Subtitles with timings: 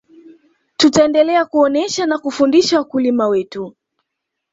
[0.77, 3.75] tutaendelea kuonesha na kufundisha wakulima wetu